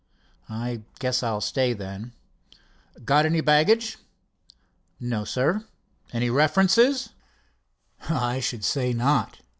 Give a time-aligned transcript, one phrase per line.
[0.49, 2.13] "I guess I'll stay, then."
[3.05, 3.99] "Got any baggage?"
[4.99, 5.67] "No, sir."
[6.11, 7.09] "Any references?"
[8.09, 9.41] "I should say not!"